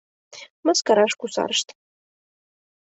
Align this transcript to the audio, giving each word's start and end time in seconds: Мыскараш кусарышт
Мыскараш 0.65 1.13
кусарышт 1.19 1.67